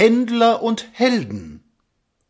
[0.00, 1.62] Händler und Helden.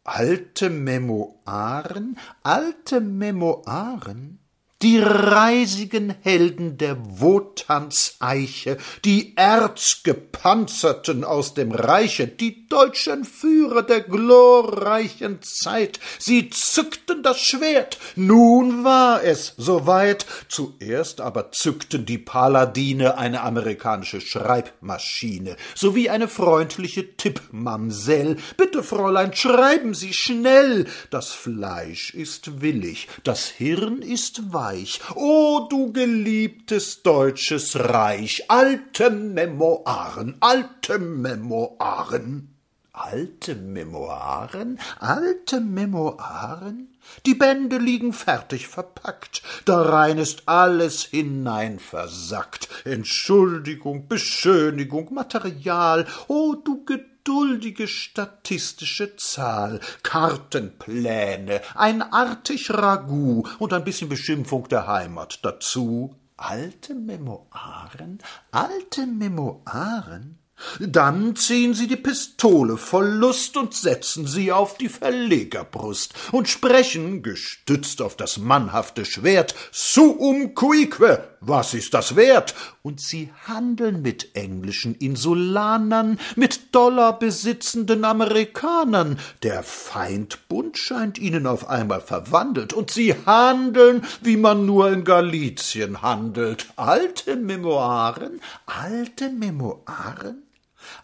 [0.02, 4.39] Alte Memoiren, alte Memoiren?
[4.82, 15.42] Die reisigen Helden der Wotanseiche, die Erzgepanzerten aus dem Reiche, die deutschen Führer der glorreichen
[15.42, 23.42] Zeit, sie zückten das Schwert, nun war es soweit, zuerst aber zückten die Paladine eine
[23.42, 28.36] amerikanische Schreibmaschine, sowie eine freundliche Tippmamsell.
[28.56, 35.66] Bitte, Fräulein, schreiben Sie schnell, das Fleisch ist willig, das Hirn ist weich, Reich, o
[35.68, 42.54] du geliebtes deutsches Reich, alte Memoiren, alte Memoiren.
[42.92, 46.88] Alte Memoiren, alte Memoiren?
[47.26, 52.68] Die Bände liegen fertig verpackt, darein ist alles hineinversackt.
[52.84, 56.84] Entschuldigung, Beschönigung, Material, o du
[57.24, 66.16] geduldige statistische Zahl, Kartenpläne, ein artig Ragout und ein bisschen Beschimpfung der Heimat dazu.
[66.36, 68.18] Alte Memoiren,
[68.50, 70.38] alte Memoiren?
[70.78, 77.22] Dann ziehen sie die Pistole voll Lust und setzen sie auf die Verlegerbrust und sprechen,
[77.22, 82.54] gestützt auf das mannhafte Schwert, suum cuique, was ist das wert?
[82.82, 89.18] Und sie handeln mit englischen Insulanern, mit Dollar besitzenden Amerikanern.
[89.42, 96.02] Der Feindbund scheint ihnen auf einmal verwandelt, und sie handeln, wie man nur in Galizien
[96.02, 96.66] handelt.
[96.76, 100.42] Alte Memoiren, alte Memoiren?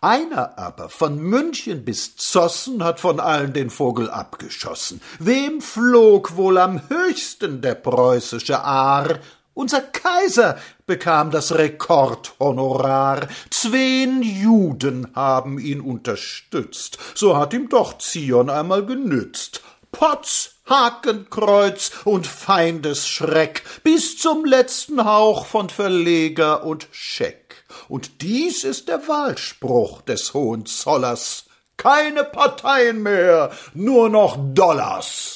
[0.00, 5.00] Einer aber von München bis Zossen hat von allen den Vogel abgeschossen.
[5.18, 9.20] Wem flog wohl am höchsten der preußische Aar?
[9.56, 13.26] Unser Kaiser bekam das Rekordhonorar.
[13.48, 16.98] Zween Juden haben ihn unterstützt.
[17.14, 19.62] So hat ihm doch Zion einmal genützt.
[19.92, 27.64] Potz, Hakenkreuz und Feindesschreck bis zum letzten Hauch von Verleger und Scheck.
[27.88, 31.46] Und dies ist der Wahlspruch des Hohenzollers.
[31.78, 35.35] Keine Parteien mehr, nur noch Dollars.